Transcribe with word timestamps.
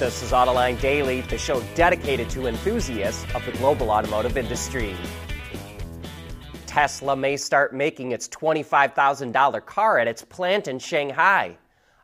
This 0.00 0.22
is 0.22 0.32
Autoline 0.32 0.80
Daily, 0.80 1.20
the 1.20 1.36
show 1.36 1.60
dedicated 1.74 2.30
to 2.30 2.46
enthusiasts 2.46 3.26
of 3.34 3.44
the 3.44 3.52
global 3.52 3.90
automotive 3.90 4.38
industry. 4.38 4.96
Tesla 6.64 7.14
may 7.14 7.36
start 7.36 7.74
making 7.74 8.12
its 8.12 8.26
$25,000 8.26 9.66
car 9.66 9.98
at 9.98 10.08
its 10.08 10.24
plant 10.24 10.68
in 10.68 10.78
Shanghai. 10.78 11.54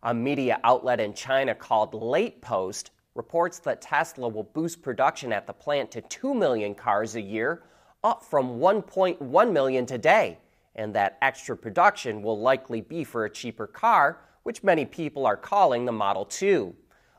A 0.03 0.13
media 0.13 0.61
outlet 0.63 1.01
in 1.01 1.15
China 1.15 1.55
called 1.55 1.95
Late 1.95 2.43
Post 2.43 2.91
reports 3.15 3.61
that 3.61 3.81
Tesla 3.81 4.29
will 4.29 4.45
boost 4.45 4.83
production 4.83 5.33
at 5.33 5.47
the 5.47 5.55
plant 5.55 5.91
to 5.93 6.03
2 6.03 6.35
million 6.35 6.75
cars 6.75 7.17
a 7.17 7.23
year, 7.23 7.63
up 8.05 8.23
from 8.23 8.59
1.1 8.59 9.53
million 9.53 9.87
today, 9.87 10.37
and 10.75 10.95
that 10.95 11.17
extra 11.23 11.57
production 11.57 12.21
will 12.21 12.39
likely 12.39 12.83
be 12.83 13.05
for 13.05 13.25
a 13.25 13.31
cheaper 13.31 13.67
car, 13.67 14.19
which 14.43 14.63
many 14.63 14.85
people 14.85 15.25
are 15.25 15.35
calling 15.35 15.87
the 15.87 15.93
Model 15.93 16.27
2. 16.27 16.77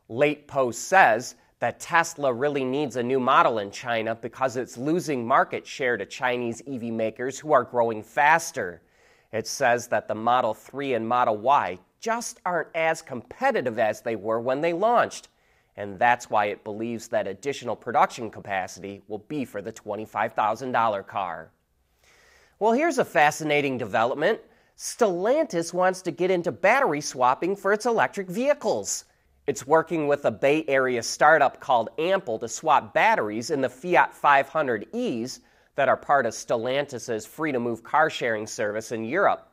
Late 0.09 0.47
Post 0.47 0.87
says 0.87 1.35
that 1.59 1.79
Tesla 1.79 2.31
really 2.31 2.63
needs 2.63 2.95
a 2.95 3.03
new 3.03 3.19
model 3.19 3.59
in 3.59 3.71
China 3.71 4.15
because 4.15 4.55
it's 4.55 4.77
losing 4.77 5.25
market 5.25 5.65
share 5.65 5.97
to 5.97 6.05
Chinese 6.05 6.61
EV 6.67 6.83
makers 6.83 7.39
who 7.39 7.51
are 7.51 7.63
growing 7.63 8.03
faster. 8.03 8.81
It 9.33 9.47
says 9.47 9.87
that 9.87 10.07
the 10.07 10.15
Model 10.15 10.53
3 10.53 10.93
and 10.93 11.07
Model 11.07 11.35
Y 11.37 11.79
just 11.99 12.39
aren't 12.45 12.69
as 12.75 13.01
competitive 13.01 13.79
as 13.79 14.01
they 14.01 14.15
were 14.15 14.39
when 14.39 14.61
they 14.61 14.71
launched, 14.71 15.27
and 15.75 15.99
that's 15.99 16.29
why 16.29 16.45
it 16.45 16.63
believes 16.63 17.07
that 17.09 17.27
additional 17.27 17.75
production 17.75 18.29
capacity 18.29 19.01
will 19.07 19.25
be 19.27 19.43
for 19.43 19.61
the 19.61 19.73
$25,000 19.73 21.07
car. 21.07 21.51
Well, 22.59 22.71
here's 22.71 22.97
a 22.97 23.05
fascinating 23.05 23.77
development. 23.77 24.39
Stellantis 24.77 25.73
wants 25.73 26.01
to 26.03 26.11
get 26.11 26.31
into 26.31 26.51
battery 26.51 27.01
swapping 27.01 27.55
for 27.55 27.73
its 27.73 27.85
electric 27.85 28.29
vehicles. 28.29 29.05
It's 29.47 29.65
working 29.65 30.09
with 30.09 30.25
a 30.25 30.31
Bay 30.31 30.65
Area 30.67 31.01
startup 31.01 31.61
called 31.61 31.87
Ample 31.97 32.37
to 32.39 32.49
swap 32.49 32.93
batteries 32.93 33.49
in 33.49 33.61
the 33.61 33.69
Fiat 33.69 34.13
500Es 34.13 35.39
that 35.75 35.87
are 35.87 35.95
part 35.95 36.25
of 36.25 36.33
Stellantis' 36.33 37.25
free 37.25 37.53
to 37.53 37.59
move 37.59 37.81
car 37.81 38.09
sharing 38.09 38.45
service 38.45 38.91
in 38.91 39.05
Europe. 39.05 39.49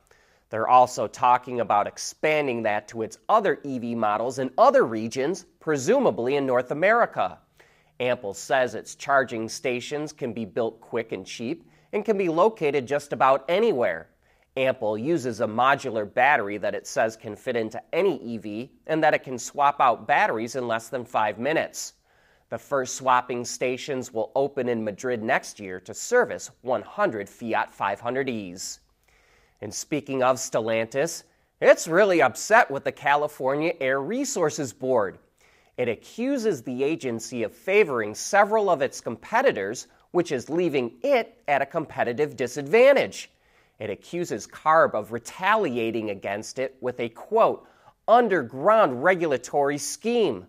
They're 0.51 0.67
also 0.67 1.07
talking 1.07 1.61
about 1.61 1.87
expanding 1.87 2.65
that 2.65 2.89
to 2.89 3.03
its 3.03 3.19
other 3.29 3.61
EV 3.65 3.97
models 3.97 4.41
in 4.41 4.51
other 4.59 4.85
regions, 4.85 5.47
presumably 5.61 6.35
in 6.35 6.45
North 6.45 6.73
America. 6.73 7.39
Ample 8.01 8.35
says 8.35 8.75
its 8.75 8.97
charging 8.97 9.49
stations 9.49 10.13
can 10.13 10.33
be 10.33 10.45
built 10.45 10.81
quick 10.81 11.13
and 11.13 11.25
cheap 11.25 11.71
and 11.93 12.05
can 12.05 12.19
be 12.19 12.29
located 12.29 12.89
just 12.89 13.13
about 13.13 13.45
anywhere. 13.49 14.09
Ample 14.57 14.97
uses 14.97 15.41
a 15.41 15.47
modular 15.47 16.13
battery 16.13 16.59
that 16.59 16.77
it 16.77 16.87
says 16.87 17.17
can 17.17 17.35
fit 17.35 17.57
into 17.57 17.83
any 17.93 18.37
EV 18.37 18.69
and 18.87 19.03
that 19.03 19.13
it 19.13 19.25
can 19.25 19.37
swap 19.37 19.81
out 19.81 20.07
batteries 20.07 20.55
in 20.55 20.69
less 20.69 20.89
than 20.89 21.05
five 21.05 21.41
minutes. 21.41 21.95
The 22.51 22.59
first 22.59 22.95
swapping 22.95 23.45
stations 23.45 24.13
will 24.13 24.31
open 24.37 24.69
in 24.69 24.85
Madrid 24.85 25.25
next 25.25 25.59
year 25.59 25.81
to 25.81 25.93
service 25.93 26.53
100 26.63 27.29
Fiat 27.29 27.77
500Es. 27.77 28.79
And 29.61 29.75
speaking 29.75 30.23
of 30.23 30.37
Stellantis, 30.37 31.25
it's 31.61 31.89
really 31.89 32.23
upset 32.23 32.71
with 32.71 32.85
the 32.85 32.93
California 32.93 33.73
Air 33.81 34.01
Resources 34.01 34.73
Board. 34.73 35.19
It 35.77 35.89
accuses 35.89 36.63
the 36.63 36.85
agency 36.85 37.43
of 37.43 37.53
favoring 37.53 38.15
several 38.15 38.71
of 38.71 38.83
its 38.83 39.01
competitors, 39.01 39.89
which 40.13 40.31
is 40.31 40.49
leaving 40.49 40.93
it 41.03 41.43
at 41.49 41.63
a 41.63 41.67
competitive 41.67 42.37
disadvantage. 42.37 43.31
It 43.79 43.91
accuses 43.91 44.47
CARB 44.47 44.95
of 44.95 45.13
retaliating 45.13 46.11
against 46.11 46.59
it 46.59 46.77
with 46.81 47.01
a 47.01 47.09
quote, 47.09 47.67
underground 48.07 49.03
regulatory 49.03 49.79
scheme. 49.79 50.47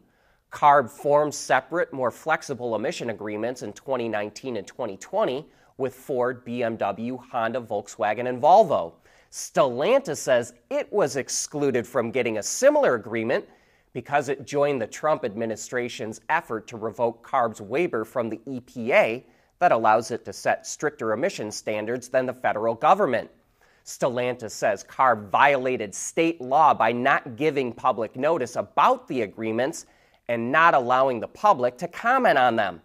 CARB 0.51 0.89
formed 0.89 1.33
separate, 1.33 1.91
more 1.91 2.11
flexible 2.11 2.75
emission 2.75 3.09
agreements 3.09 3.61
in 3.61 3.73
2019 3.73 4.57
and 4.57 4.67
2020 4.67 5.45
with 5.77 5.93
Ford, 5.93 6.45
BMW, 6.45 7.19
Honda, 7.31 7.59
Volkswagen, 7.59 8.29
and 8.29 8.41
Volvo. 8.41 8.93
Stellantis 9.31 10.17
says 10.17 10.53
it 10.69 10.91
was 10.93 11.17
excluded 11.17 11.85
from 11.85 12.11
getting 12.11 12.37
a 12.37 12.43
similar 12.43 12.95
agreement 12.95 13.45
because 13.91 14.29
it 14.29 14.45
joined 14.45 14.81
the 14.81 14.87
Trump 14.87 15.25
administration's 15.25 16.21
effort 16.29 16.67
to 16.67 16.77
revoke 16.77 17.25
CARB's 17.25 17.59
waiver 17.59 18.05
from 18.05 18.29
the 18.29 18.37
EPA 18.47 19.23
that 19.59 19.71
allows 19.71 20.11
it 20.11 20.25
to 20.25 20.33
set 20.33 20.67
stricter 20.67 21.13
emission 21.13 21.51
standards 21.51 22.09
than 22.09 22.25
the 22.25 22.33
federal 22.33 22.75
government. 22.75 23.29
Stellantis 23.85 24.51
says 24.51 24.83
CARB 24.83 25.29
violated 25.29 25.93
state 25.93 26.41
law 26.41 26.73
by 26.73 26.91
not 26.91 27.35
giving 27.35 27.71
public 27.71 28.15
notice 28.15 28.55
about 28.55 29.07
the 29.07 29.21
agreements 29.21 29.85
and 30.27 30.51
not 30.51 30.73
allowing 30.73 31.19
the 31.19 31.27
public 31.27 31.77
to 31.77 31.87
comment 31.87 32.37
on 32.37 32.55
them. 32.55 32.81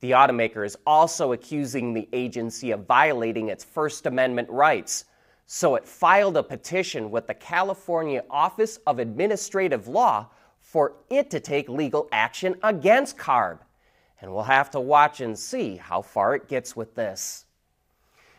The 0.00 0.10
automaker 0.10 0.66
is 0.66 0.76
also 0.86 1.32
accusing 1.32 1.94
the 1.94 2.08
agency 2.12 2.70
of 2.70 2.86
violating 2.86 3.48
its 3.48 3.64
First 3.64 4.04
Amendment 4.04 4.50
rights. 4.50 5.06
So 5.46 5.74
it 5.74 5.86
filed 5.86 6.36
a 6.36 6.42
petition 6.42 7.10
with 7.10 7.26
the 7.26 7.34
California 7.34 8.24
Office 8.28 8.78
of 8.86 8.98
Administrative 8.98 9.88
Law 9.88 10.28
for 10.60 10.94
it 11.08 11.30
to 11.30 11.40
take 11.40 11.68
legal 11.68 12.08
action 12.12 12.56
against 12.62 13.16
CARB 13.16 13.58
and 14.22 14.32
we'll 14.32 14.44
have 14.44 14.70
to 14.70 14.80
watch 14.80 15.20
and 15.20 15.36
see 15.36 15.76
how 15.76 16.00
far 16.00 16.36
it 16.36 16.48
gets 16.48 16.76
with 16.76 16.94
this. 16.94 17.44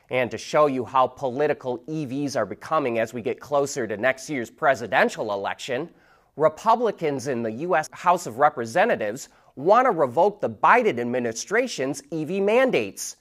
And 0.09 0.31
to 0.31 0.37
show 0.37 0.67
you 0.67 0.85
how 0.85 1.07
political 1.07 1.79
EVs 1.79 2.37
are 2.37 2.45
becoming 2.45 2.99
as 2.99 3.13
we 3.13 3.21
get 3.21 3.39
closer 3.39 3.85
to 3.85 3.97
next 3.97 4.29
year's 4.29 4.49
presidential 4.49 5.33
election, 5.33 5.89
Republicans 6.37 7.27
in 7.27 7.43
the 7.43 7.51
U.S. 7.51 7.89
House 7.91 8.25
of 8.25 8.39
Representatives 8.39 9.27
want 9.55 9.85
to 9.85 9.91
revoke 9.91 10.39
the 10.39 10.49
Biden 10.49 10.99
administration's 10.99 12.01
EV 12.11 12.41
mandates. 12.41 13.17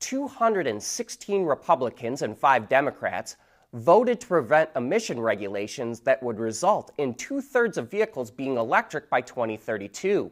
216 0.00 1.44
Republicans 1.44 2.22
and 2.22 2.36
five 2.36 2.68
Democrats 2.68 3.36
voted 3.72 4.20
to 4.20 4.26
prevent 4.26 4.70
emission 4.74 5.20
regulations 5.20 6.00
that 6.00 6.22
would 6.22 6.38
result 6.38 6.92
in 6.98 7.14
two 7.14 7.40
thirds 7.40 7.76
of 7.76 7.90
vehicles 7.90 8.30
being 8.30 8.56
electric 8.56 9.10
by 9.10 9.20
2032. 9.20 10.30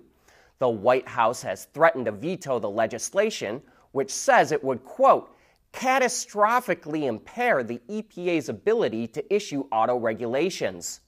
The 0.59 0.69
White 0.69 1.09
House 1.09 1.43
has 1.43 1.67
threatened 1.67 2.07
to 2.07 2.13
veto 2.13 2.59
the 2.59 2.71
legislation, 2.71 3.63
which 3.93 4.11
says 4.11 4.53
it 4.53 4.63
would, 4.63 4.85
quote, 4.85 5.35
catastrophically 5.73 7.05
impair 7.05 7.65
the 7.65 7.81
EPA's 7.89 8.49
ability 8.49 9.09
to 9.09 9.35
issue 9.35 9.67
auto 9.73 9.97
regulations. 9.97 11.01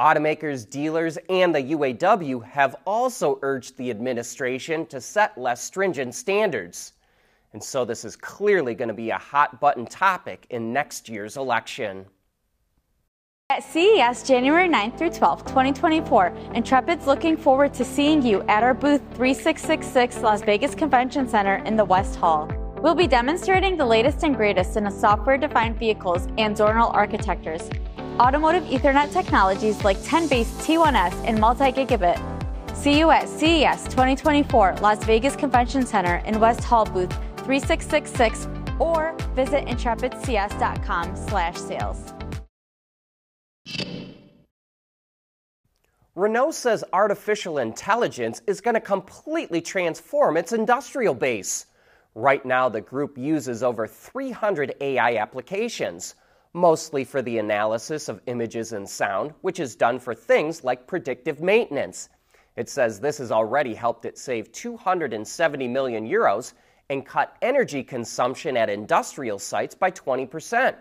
Automakers, 0.00 0.68
dealers, 0.68 1.18
and 1.28 1.54
the 1.54 1.62
UAW 1.62 2.42
have 2.44 2.74
also 2.86 3.38
urged 3.42 3.76
the 3.76 3.90
administration 3.90 4.86
to 4.86 5.00
set 5.00 5.36
less 5.38 5.62
stringent 5.62 6.14
standards. 6.14 6.94
And 7.52 7.62
so 7.62 7.84
this 7.84 8.04
is 8.04 8.16
clearly 8.16 8.74
going 8.74 8.88
to 8.88 8.94
be 8.94 9.10
a 9.10 9.18
hot 9.18 9.60
button 9.60 9.86
topic 9.86 10.46
in 10.50 10.72
next 10.72 11.08
year's 11.08 11.36
election. 11.36 12.06
At 13.50 13.62
CES 13.64 14.22
January 14.22 14.68
9th 14.68 14.96
through 14.96 15.10
12th, 15.10 15.44
2024, 15.48 16.32
Intrepid's 16.54 17.08
looking 17.08 17.36
forward 17.36 17.74
to 17.74 17.84
seeing 17.84 18.22
you 18.22 18.42
at 18.42 18.62
our 18.62 18.74
booth 18.74 19.00
3666 19.16 20.22
Las 20.22 20.42
Vegas 20.42 20.76
Convention 20.76 21.28
Center 21.28 21.56
in 21.64 21.74
the 21.74 21.84
West 21.84 22.14
Hall. 22.14 22.48
We'll 22.80 22.94
be 22.94 23.08
demonstrating 23.08 23.76
the 23.76 23.84
latest 23.84 24.22
and 24.22 24.36
greatest 24.36 24.76
in 24.76 24.88
software 24.88 25.36
defined 25.36 25.80
vehicles 25.80 26.28
and 26.38 26.56
zonal 26.56 26.94
architectures, 26.94 27.68
automotive 28.20 28.62
Ethernet 28.66 29.12
technologies 29.12 29.82
like 29.82 30.00
10 30.04 30.28
base 30.28 30.52
T1S 30.64 31.26
and 31.26 31.40
multi 31.40 31.72
gigabit. 31.72 32.20
See 32.76 33.00
you 33.00 33.10
at 33.10 33.28
CES 33.28 33.88
2024 33.88 34.76
Las 34.80 35.02
Vegas 35.02 35.34
Convention 35.34 35.84
Center 35.84 36.22
in 36.24 36.38
West 36.38 36.62
Hall 36.62 36.84
booth 36.84 37.12
3666 37.38 38.46
or 38.78 39.16
visit 39.34 39.66
intrepidcs.com/sales. 39.66 42.19
Renault 46.20 46.50
says 46.50 46.84
artificial 46.92 47.56
intelligence 47.56 48.42
is 48.46 48.60
going 48.60 48.74
to 48.74 48.80
completely 48.80 49.62
transform 49.62 50.36
its 50.36 50.52
industrial 50.52 51.14
base. 51.14 51.64
Right 52.14 52.44
now, 52.44 52.68
the 52.68 52.82
group 52.82 53.16
uses 53.16 53.62
over 53.62 53.86
300 53.86 54.74
AI 54.82 55.16
applications, 55.16 56.16
mostly 56.52 57.04
for 57.04 57.22
the 57.22 57.38
analysis 57.38 58.10
of 58.10 58.20
images 58.26 58.74
and 58.74 58.86
sound, 58.86 59.32
which 59.40 59.60
is 59.60 59.74
done 59.74 59.98
for 59.98 60.14
things 60.14 60.62
like 60.62 60.86
predictive 60.86 61.40
maintenance. 61.40 62.10
It 62.54 62.68
says 62.68 63.00
this 63.00 63.16
has 63.16 63.32
already 63.32 63.72
helped 63.72 64.04
it 64.04 64.18
save 64.18 64.52
270 64.52 65.68
million 65.68 66.06
euros 66.06 66.52
and 66.90 67.06
cut 67.06 67.34
energy 67.40 67.82
consumption 67.82 68.58
at 68.58 68.68
industrial 68.68 69.38
sites 69.38 69.74
by 69.74 69.90
20%. 69.90 70.74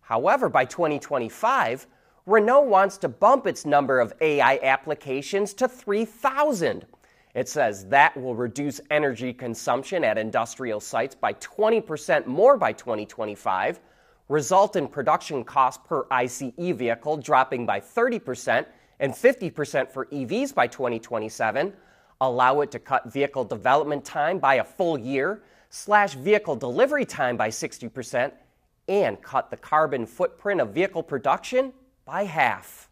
However, 0.00 0.48
by 0.48 0.64
2025, 0.64 1.86
Renault 2.28 2.64
wants 2.64 2.98
to 2.98 3.08
bump 3.08 3.46
its 3.46 3.64
number 3.64 3.98
of 4.00 4.12
AI 4.20 4.60
applications 4.62 5.54
to 5.54 5.66
3,000. 5.66 6.84
It 7.34 7.48
says 7.48 7.86
that 7.86 8.14
will 8.20 8.34
reduce 8.34 8.82
energy 8.90 9.32
consumption 9.32 10.04
at 10.04 10.18
industrial 10.18 10.78
sites 10.80 11.14
by 11.14 11.32
20% 11.32 12.26
more 12.26 12.58
by 12.58 12.74
2025, 12.74 13.80
result 14.28 14.76
in 14.76 14.88
production 14.88 15.42
cost 15.42 15.82
per 15.84 16.04
ICE 16.10 16.52
vehicle 16.58 17.16
dropping 17.16 17.64
by 17.64 17.80
30% 17.80 18.66
and 19.00 19.14
50% 19.14 19.90
for 19.90 20.04
EVs 20.04 20.54
by 20.54 20.66
2027, 20.66 21.72
allow 22.20 22.60
it 22.60 22.70
to 22.72 22.78
cut 22.78 23.10
vehicle 23.10 23.44
development 23.44 24.04
time 24.04 24.38
by 24.38 24.56
a 24.56 24.64
full 24.64 24.98
year, 24.98 25.40
slash 25.70 26.12
vehicle 26.12 26.56
delivery 26.56 27.06
time 27.06 27.38
by 27.38 27.48
60%, 27.48 28.32
and 28.86 29.22
cut 29.22 29.50
the 29.50 29.56
carbon 29.56 30.04
footprint 30.04 30.60
of 30.60 30.74
vehicle 30.74 31.02
production 31.02 31.72
by 32.08 32.24
half. 32.24 32.88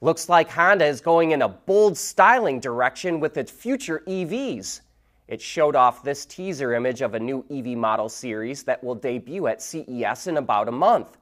Looks 0.00 0.30
like 0.30 0.48
Honda 0.48 0.86
is 0.86 1.02
going 1.02 1.32
in 1.32 1.42
a 1.42 1.48
bold 1.48 1.98
styling 1.98 2.58
direction 2.58 3.20
with 3.20 3.36
its 3.36 3.50
future 3.50 4.02
EVs. 4.06 4.80
It 5.28 5.42
showed 5.42 5.76
off 5.76 6.02
this 6.02 6.24
teaser 6.24 6.72
image 6.72 7.02
of 7.02 7.12
a 7.12 7.20
new 7.20 7.44
EV 7.50 7.76
model 7.76 8.08
series 8.08 8.62
that 8.62 8.82
will 8.82 8.94
debut 8.94 9.46
at 9.46 9.60
CES 9.60 10.26
in 10.26 10.38
about 10.38 10.68
a 10.68 10.72
month. 10.72 11.18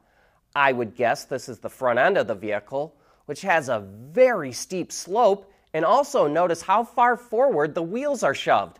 I 0.55 0.71
would 0.71 0.95
guess 0.95 1.25
this 1.25 1.49
is 1.49 1.59
the 1.59 1.69
front 1.69 1.99
end 1.99 2.17
of 2.17 2.29
the 2.29 2.37
vehicle, 2.37 2.95
which 3.27 3.43
has 3.43 3.69
a 3.69 3.85
very 4.13 4.53
steep 4.53 4.93
slope, 4.93 5.53
and 5.73 5.85
also 5.85 6.29
notice 6.29 6.63
how 6.63 6.85
far 6.85 7.17
forward 7.17 7.75
the 7.75 7.83
wheels 7.83 8.23
are 8.23 8.33
shoved. 8.33 8.79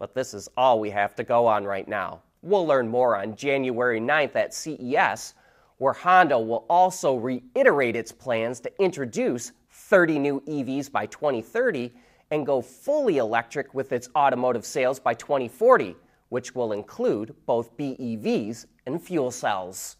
But 0.00 0.12
this 0.12 0.34
is 0.34 0.48
all 0.56 0.80
we 0.80 0.90
have 0.90 1.14
to 1.14 1.22
go 1.22 1.46
on 1.46 1.66
right 1.66 1.86
now. 1.86 2.22
We'll 2.42 2.66
learn 2.66 2.88
more 2.88 3.16
on 3.16 3.36
January 3.36 4.00
9th 4.00 4.34
at 4.34 4.52
CES, 4.52 5.34
where 5.78 5.92
Honda 5.92 6.38
will 6.38 6.64
also 6.68 7.16
reiterate 7.16 7.96
its 7.96 8.12
plans 8.12 8.60
to 8.60 8.82
introduce 8.82 9.52
30 9.70 10.18
new 10.18 10.40
EVs 10.42 10.90
by 10.90 11.06
2030 11.06 11.92
and 12.30 12.46
go 12.46 12.62
fully 12.62 13.18
electric 13.18 13.74
with 13.74 13.92
its 13.92 14.08
automotive 14.16 14.64
sales 14.64 14.98
by 14.98 15.14
2040, 15.14 15.96
which 16.30 16.54
will 16.54 16.72
include 16.72 17.34
both 17.46 17.76
BEVs 17.76 18.66
and 18.86 19.02
fuel 19.02 19.30
cells. 19.30 19.96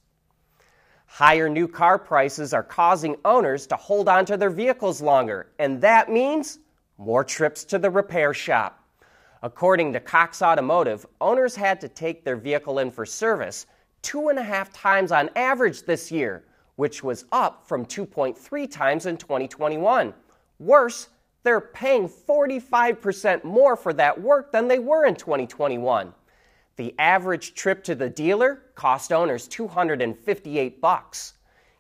Higher 1.07 1.51
new 1.51 1.69
car 1.69 1.99
prices 1.99 2.55
are 2.55 2.63
causing 2.63 3.17
owners 3.25 3.67
to 3.67 3.77
hold 3.77 4.09
on 4.09 4.25
to 4.25 4.39
their 4.39 4.49
vehicles 4.49 5.03
longer, 5.03 5.53
and 5.59 5.79
that 5.83 6.11
means 6.11 6.59
more 6.97 7.23
trips 7.23 7.65
to 7.65 7.79
the 7.79 7.91
repair 7.91 8.33
shop. 8.33 8.83
According 9.43 9.93
to 9.93 10.01
Cox 10.01 10.41
Automotive, 10.41 11.05
owners 11.21 11.55
had 11.55 11.81
to 11.83 11.89
take 11.89 12.25
their 12.25 12.37
vehicle 12.37 12.79
in 12.79 12.91
for 12.91 13.05
service 13.05 13.67
two 14.03 14.29
and 14.29 14.39
a 14.39 14.43
half 14.43 14.73
times 14.73 15.13
on 15.13 15.31
average 15.37 15.83
this 15.85 16.13
year, 16.13 16.45
which 16.77 17.03
was 17.03 17.25
up 17.33 17.67
from 17.67 17.87
2.3 17.87 18.71
times 18.71 19.07
in 19.07 19.17
2021. 19.17 20.13
Worse, 20.59 21.09
they're 21.43 21.61
paying 21.61 22.09
45% 22.09 23.45
more 23.45 23.77
for 23.77 23.93
that 23.95 24.21
work 24.21 24.53
than 24.53 24.69
they 24.69 24.79
were 24.79 25.07
in 25.07 25.17
2021. 25.17 26.13
The 26.77 26.95
average 26.99 27.55
trip 27.55 27.85
to 27.85 27.95
the 27.95 28.09
dealer 28.09 28.63
cost 28.75 29.13
owners 29.13 29.49
258 29.49 30.81
bucks. 30.81 31.35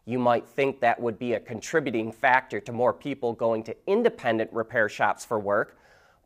You 0.04 0.18
might 0.18 0.46
think 0.46 0.80
that 0.80 1.00
would 1.00 1.18
be 1.18 1.34
a 1.34 1.40
contributing 1.40 2.10
factor 2.10 2.60
to 2.60 2.72
more 2.72 2.92
people 2.92 3.32
going 3.32 3.62
to 3.64 3.76
independent 3.86 4.52
repair 4.52 4.88
shops 4.88 5.24
for 5.24 5.38
work, 5.38 5.78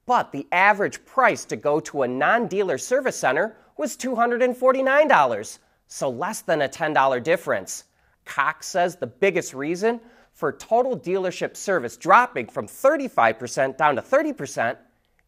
but 0.06 0.32
the 0.32 0.46
average 0.50 1.04
price 1.04 1.44
to 1.44 1.56
go 1.56 1.78
to 1.80 2.02
a 2.02 2.08
non-dealer 2.08 2.78
service 2.78 3.16
center 3.16 3.56
was 3.76 3.96
$249, 3.96 5.58
so 5.88 6.08
less 6.08 6.40
than 6.40 6.62
a 6.62 6.68
$10 6.68 7.22
difference. 7.22 7.84
Cox 8.24 8.66
says 8.66 8.96
the 8.96 9.06
biggest 9.06 9.54
reason 9.54 10.00
for 10.32 10.52
total 10.52 10.98
dealership 10.98 11.56
service 11.56 11.96
dropping 11.96 12.46
from 12.46 12.66
35% 12.66 13.76
down 13.76 13.96
to 13.96 14.02
30% 14.02 14.76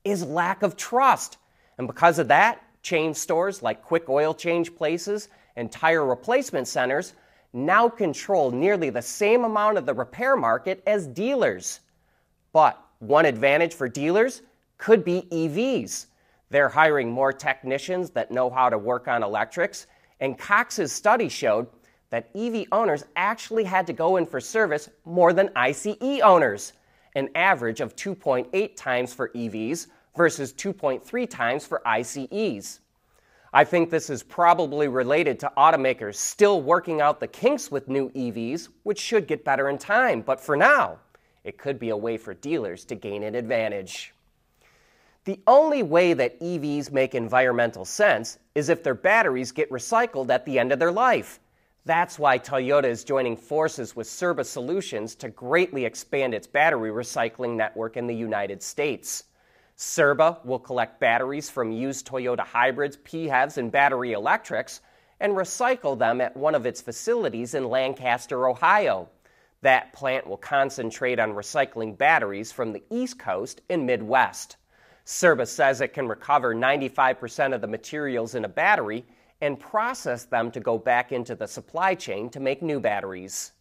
is 0.04 0.24
lack 0.24 0.62
of 0.62 0.76
trust. 0.76 1.38
And 1.78 1.86
because 1.86 2.18
of 2.18 2.28
that, 2.28 2.62
chain 2.82 3.14
stores 3.14 3.62
like 3.62 3.82
quick 3.82 4.08
oil 4.08 4.34
change 4.34 4.74
places 4.74 5.28
and 5.56 5.70
tire 5.70 6.04
replacement 6.04 6.68
centers 6.68 7.14
now 7.52 7.88
control 7.88 8.50
nearly 8.50 8.90
the 8.90 9.02
same 9.02 9.44
amount 9.44 9.78
of 9.78 9.86
the 9.86 9.94
repair 9.94 10.36
market 10.36 10.82
as 10.86 11.06
dealers. 11.06 11.80
But 12.52 12.80
one 12.98 13.24
advantage 13.24 13.74
for 13.74 13.88
dealers 13.88 14.42
could 14.76 15.04
be 15.04 15.22
EVs. 15.30 16.06
They're 16.50 16.68
hiring 16.68 17.10
more 17.10 17.32
technicians 17.32 18.10
that 18.10 18.30
know 18.30 18.50
how 18.50 18.70
to 18.70 18.78
work 18.78 19.08
on 19.08 19.22
electrics, 19.22 19.86
and 20.20 20.38
Cox's 20.38 20.92
study 20.92 21.28
showed 21.28 21.66
that 22.10 22.30
EV 22.34 22.66
owners 22.72 23.04
actually 23.16 23.64
had 23.64 23.86
to 23.86 23.92
go 23.92 24.16
in 24.16 24.26
for 24.26 24.40
service 24.40 24.88
more 25.04 25.32
than 25.32 25.50
ICE 25.54 26.20
owners, 26.22 26.72
an 27.14 27.28
average 27.34 27.80
of 27.80 27.94
2.8 27.96 28.76
times 28.76 29.12
for 29.12 29.28
EVs 29.30 29.88
versus 30.16 30.52
2.3 30.52 31.28
times 31.28 31.66
for 31.66 31.86
ICEs. 31.86 32.80
I 33.52 33.64
think 33.64 33.90
this 33.90 34.10
is 34.10 34.22
probably 34.22 34.88
related 34.88 35.40
to 35.40 35.52
automakers 35.56 36.16
still 36.16 36.60
working 36.60 37.00
out 37.00 37.20
the 37.20 37.28
kinks 37.28 37.70
with 37.70 37.88
new 37.88 38.10
EVs, 38.10 38.68
which 38.82 38.98
should 38.98 39.26
get 39.26 39.44
better 39.44 39.70
in 39.70 39.78
time, 39.78 40.20
but 40.20 40.40
for 40.40 40.56
now, 40.56 40.98
it 41.44 41.56
could 41.56 41.78
be 41.78 41.88
a 41.88 41.96
way 41.96 42.18
for 42.18 42.34
dealers 42.34 42.84
to 42.86 42.94
gain 42.94 43.22
an 43.22 43.34
advantage. 43.34 44.12
The 45.24 45.40
only 45.46 45.82
way 45.82 46.14
that 46.14 46.40
EVs 46.40 46.90
make 46.90 47.14
environmental 47.14 47.84
sense 47.84 48.38
is 48.54 48.68
if 48.68 48.82
their 48.82 48.94
batteries 48.94 49.52
get 49.52 49.70
recycled 49.70 50.30
at 50.30 50.44
the 50.44 50.58
end 50.58 50.72
of 50.72 50.78
their 50.78 50.92
life. 50.92 51.40
That's 51.84 52.18
why 52.18 52.38
Toyota 52.38 52.84
is 52.84 53.04
joining 53.04 53.36
forces 53.36 53.96
with 53.96 54.06
Cirba 54.06 54.44
Solutions 54.44 55.14
to 55.16 55.28
greatly 55.28 55.84
expand 55.84 56.34
its 56.34 56.46
battery 56.46 56.90
recycling 56.90 57.56
network 57.56 57.96
in 57.96 58.06
the 58.06 58.14
United 58.14 58.62
States. 58.62 59.24
Cirba 59.76 60.38
will 60.44 60.58
collect 60.58 61.00
batteries 61.00 61.48
from 61.48 61.72
used 61.72 62.06
Toyota 62.06 62.40
hybrids, 62.40 62.96
PHEVs, 62.96 63.58
and 63.58 63.72
battery 63.72 64.12
electrics 64.12 64.80
and 65.20 65.34
recycle 65.34 65.98
them 65.98 66.20
at 66.20 66.36
one 66.36 66.54
of 66.54 66.66
its 66.66 66.80
facilities 66.80 67.54
in 67.54 67.68
Lancaster, 67.68 68.48
Ohio. 68.48 69.08
That 69.62 69.92
plant 69.92 70.26
will 70.26 70.36
concentrate 70.36 71.18
on 71.18 71.32
recycling 71.32 71.98
batteries 71.98 72.52
from 72.52 72.72
the 72.72 72.82
East 72.90 73.18
Coast 73.18 73.60
and 73.68 73.86
Midwest. 73.86 74.56
Cirba 75.08 75.46
says 75.46 75.80
it 75.80 75.94
can 75.94 76.06
recover 76.06 76.54
95% 76.54 77.54
of 77.54 77.62
the 77.62 77.66
materials 77.66 78.34
in 78.34 78.44
a 78.44 78.48
battery 78.48 79.06
and 79.40 79.58
process 79.58 80.24
them 80.24 80.50
to 80.50 80.60
go 80.60 80.76
back 80.76 81.12
into 81.12 81.34
the 81.34 81.48
supply 81.48 81.94
chain 81.94 82.28
to 82.28 82.40
make 82.40 82.60
new 82.60 82.78
batteries. 82.78 83.52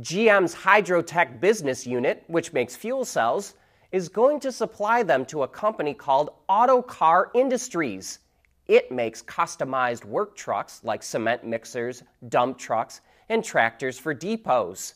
GM's 0.00 0.52
Hydrotec 0.52 1.38
business 1.38 1.86
unit, 1.86 2.24
which 2.26 2.52
makes 2.52 2.74
fuel 2.74 3.04
cells, 3.04 3.54
is 3.92 4.08
going 4.08 4.40
to 4.40 4.50
supply 4.50 5.04
them 5.04 5.24
to 5.26 5.44
a 5.44 5.48
company 5.48 5.94
called 5.94 6.30
Autocar 6.48 7.30
Industries. 7.34 8.18
It 8.66 8.90
makes 8.90 9.22
customized 9.22 10.04
work 10.04 10.34
trucks 10.34 10.80
like 10.82 11.04
cement 11.04 11.46
mixers, 11.46 12.02
dump 12.28 12.58
trucks, 12.58 13.00
and 13.28 13.44
tractors 13.44 13.96
for 13.96 14.12
depots. 14.12 14.94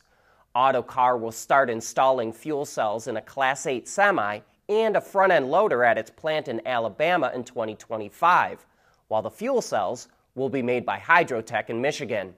Autocar 0.57 1.17
will 1.17 1.31
start 1.31 1.71
installing 1.71 2.33
fuel 2.33 2.65
cells 2.65 3.07
in 3.07 3.17
a 3.17 3.23
Class 3.23 3.67
8 3.67 3.87
semi 3.87 4.41
and 4.69 4.97
a 4.97 5.01
front 5.01 5.33
end 5.33 5.51
loader 5.51 5.85
at 5.85 5.99
its 5.99 6.11
plant 6.11 6.49
in 6.49 6.67
Alabama 6.67 7.31
in 7.35 7.45
2025, 7.45 8.67
while 9.09 9.23
the 9.23 9.31
fuel 9.31 9.63
cells 9.63 10.09
will 10.35 10.49
be 10.49 10.63
made 10.63 10.85
by 10.85 10.99
Hydrotec 10.99 11.71
in 11.71 11.81
Michigan. 11.81 12.35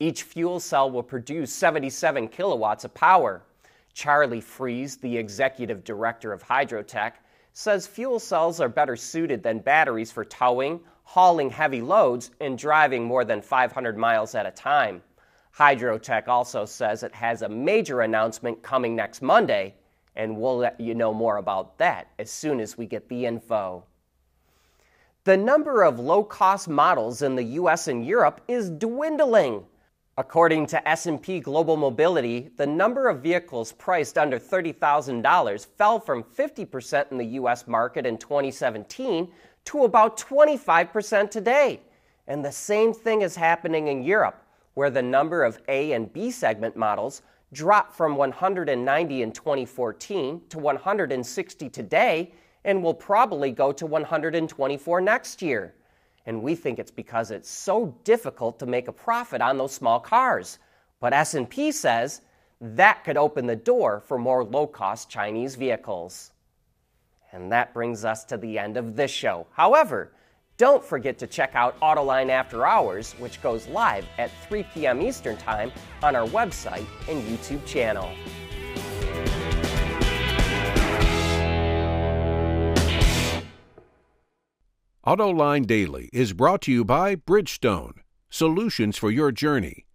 Each 0.00 0.22
fuel 0.22 0.60
cell 0.60 0.90
will 0.90 1.02
produce 1.02 1.52
77 1.52 2.28
kilowatts 2.28 2.84
of 2.84 2.94
power. 2.94 3.42
Charlie 3.92 4.40
Freese, 4.40 4.96
the 4.96 5.16
executive 5.16 5.82
director 5.84 6.32
of 6.32 6.42
Hydrotec, 6.42 7.14
says 7.52 7.86
fuel 7.86 8.20
cells 8.20 8.60
are 8.60 8.68
better 8.68 8.94
suited 8.94 9.42
than 9.42 9.58
batteries 9.58 10.12
for 10.12 10.24
towing, 10.24 10.80
hauling 11.02 11.50
heavy 11.50 11.80
loads, 11.80 12.30
and 12.40 12.56
driving 12.56 13.04
more 13.04 13.24
than 13.24 13.42
500 13.42 13.98
miles 13.98 14.34
at 14.34 14.46
a 14.46 14.50
time. 14.52 15.02
Hydrotec 15.56 16.28
also 16.28 16.64
says 16.64 17.02
it 17.02 17.14
has 17.14 17.42
a 17.42 17.48
major 17.48 18.02
announcement 18.02 18.62
coming 18.62 18.94
next 18.94 19.22
Monday, 19.22 19.74
and 20.18 20.36
we'll 20.36 20.58
let 20.58 20.78
you 20.78 20.94
know 20.94 21.14
more 21.14 21.38
about 21.38 21.78
that 21.78 22.08
as 22.18 22.30
soon 22.30 22.60
as 22.60 22.76
we 22.76 22.84
get 22.84 23.08
the 23.08 23.24
info. 23.24 23.84
The 25.24 25.36
number 25.36 25.84
of 25.84 26.00
low 26.00 26.24
cost 26.24 26.68
models 26.68 27.22
in 27.22 27.36
the 27.36 27.44
US 27.44 27.86
and 27.88 28.04
Europe 28.04 28.40
is 28.48 28.68
dwindling. 28.68 29.64
According 30.16 30.66
to 30.68 30.88
S&P 30.88 31.38
Global 31.38 31.76
Mobility, 31.76 32.50
the 32.56 32.66
number 32.66 33.08
of 33.08 33.22
vehicles 33.22 33.70
priced 33.72 34.18
under 34.18 34.38
$30,000 34.38 35.66
fell 35.76 36.00
from 36.00 36.24
50% 36.24 37.12
in 37.12 37.18
the 37.18 37.26
US 37.26 37.68
market 37.68 38.04
in 38.04 38.18
2017 38.18 39.30
to 39.66 39.84
about 39.84 40.18
25% 40.18 41.30
today. 41.30 41.80
And 42.26 42.44
the 42.44 42.50
same 42.50 42.92
thing 42.92 43.22
is 43.22 43.36
happening 43.36 43.86
in 43.86 44.02
Europe, 44.02 44.42
where 44.74 44.90
the 44.90 45.02
number 45.02 45.44
of 45.44 45.60
A 45.68 45.92
and 45.92 46.12
B 46.12 46.32
segment 46.32 46.76
models 46.76 47.22
dropped 47.52 47.94
from 47.94 48.16
190 48.16 49.22
in 49.22 49.32
2014 49.32 50.42
to 50.48 50.58
160 50.58 51.70
today 51.70 52.32
and 52.64 52.82
will 52.82 52.94
probably 52.94 53.50
go 53.50 53.72
to 53.72 53.86
124 53.86 55.00
next 55.00 55.42
year 55.42 55.74
and 56.28 56.42
we 56.42 56.54
think 56.54 56.78
it's 56.78 56.90
because 56.90 57.30
it's 57.30 57.48
so 57.48 57.96
difficult 58.04 58.58
to 58.58 58.66
make 58.66 58.86
a 58.86 58.92
profit 58.92 59.40
on 59.40 59.56
those 59.56 59.72
small 59.72 59.98
cars. 59.98 60.58
But 61.00 61.14
S&P 61.14 61.72
says 61.72 62.20
that 62.60 63.02
could 63.02 63.16
open 63.16 63.46
the 63.46 63.56
door 63.56 64.00
for 64.00 64.18
more 64.18 64.44
low-cost 64.44 65.08
Chinese 65.08 65.54
vehicles. 65.54 66.32
And 67.32 67.50
that 67.52 67.72
brings 67.72 68.04
us 68.04 68.26
to 68.26 68.36
the 68.36 68.58
end 68.58 68.76
of 68.76 68.94
this 68.94 69.10
show. 69.10 69.46
However, 69.52 70.12
don't 70.58 70.84
forget 70.84 71.18
to 71.18 71.28
check 71.28 71.54
out 71.54 71.78
Autoline 71.78 72.30
After 72.30 72.66
Hours, 72.66 73.12
which 73.12 73.40
goes 73.40 73.68
live 73.68 74.04
at 74.18 74.32
3 74.48 74.64
p.m. 74.74 75.00
Eastern 75.00 75.36
Time 75.36 75.70
on 76.02 76.16
our 76.16 76.26
website 76.26 76.84
and 77.08 77.22
YouTube 77.22 77.64
channel. 77.64 78.10
AutoLine 85.06 85.64
Daily 85.64 86.10
is 86.12 86.32
brought 86.32 86.62
to 86.62 86.72
you 86.72 86.84
by 86.84 87.14
Bridgestone, 87.14 88.00
solutions 88.28 88.98
for 88.98 89.12
your 89.12 89.30
journey, 89.30 89.86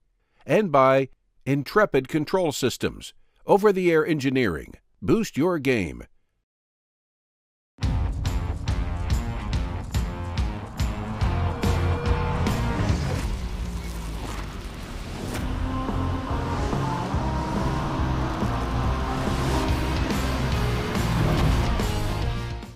and 0.46 0.72
by 0.72 1.10
Intrepid 1.46 2.08
Control 2.08 2.54
Systems, 2.54 3.14
over 3.46 3.74
the 3.74 3.92
air 3.92 4.06
engineering. 4.06 4.76
Boost 5.02 5.38
your 5.38 5.60
game. 5.60 6.06